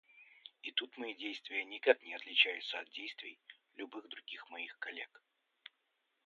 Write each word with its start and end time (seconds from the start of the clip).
И 0.63 0.71
тут 0.71 0.97
мои 0.97 1.13
действия 1.13 1.63
никак 1.63 2.01
не 2.01 2.15
отличаются 2.15 2.79
от 2.79 2.89
действий 2.89 3.37
любых 3.75 4.09
других 4.09 4.49
моих 4.49 4.75
коллег. 4.79 5.21